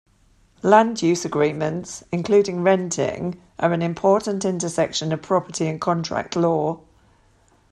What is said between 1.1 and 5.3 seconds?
agreements, including renting, are an important intersection of